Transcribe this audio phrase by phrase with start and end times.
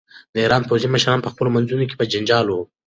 [0.33, 2.61] د ایران پوځي مشران په خپلو منځونو کې په جنجال وو.